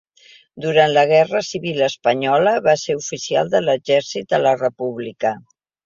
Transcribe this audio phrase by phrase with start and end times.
[0.63, 5.41] Durant la guerra civil espanyola va ser oficial de l'exèrcit de la República.